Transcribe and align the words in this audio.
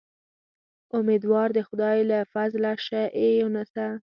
امیدوار 0.97 1.47
د 1.53 1.59
خدای 1.67 1.97
له 2.11 2.19
فضله 2.33 2.71
شه 2.85 3.01
اې 3.19 3.27
یونسه. 3.39 3.87